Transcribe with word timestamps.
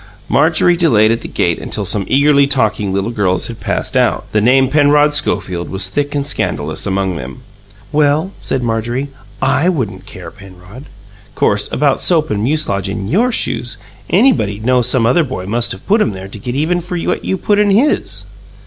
Marjorie 0.27 0.75
delayed 0.77 1.11
at 1.11 1.21
the 1.21 1.27
gate 1.27 1.59
until 1.59 1.85
some 1.85 2.05
eagerly 2.07 2.47
talking 2.47 2.91
little 2.91 3.11
girls 3.11 3.45
had 3.45 3.59
passed 3.59 3.95
out. 3.95 4.25
The 4.31 4.41
name 4.41 4.67
"Penrod 4.67 5.13
Schofield" 5.13 5.69
was 5.69 5.89
thick 5.89 6.15
and 6.15 6.25
scandalous 6.25 6.87
among 6.87 7.17
them. 7.17 7.41
"Well," 7.91 8.31
said 8.41 8.63
Marjorie, 8.63 9.09
"I 9.43 9.69
wouldn't 9.69 10.07
care, 10.07 10.31
Penrod. 10.31 10.85
'Course, 11.35 11.71
about 11.71 12.01
soap 12.01 12.31
and 12.31 12.41
mucilage 12.43 12.89
in 12.89 13.09
YOUR 13.09 13.31
shoes, 13.31 13.77
anybody'd 14.09 14.65
know 14.65 14.81
some 14.81 15.05
other 15.05 15.23
boy 15.23 15.45
must 15.45 15.71
of 15.71 15.85
put 15.85 16.01
'em 16.01 16.13
there 16.13 16.27
to 16.27 16.39
get 16.39 16.55
even 16.55 16.81
for 16.81 16.97
what 17.01 17.23
you 17.23 17.37
put 17.37 17.59
in 17.59 17.69
his." 17.69 18.25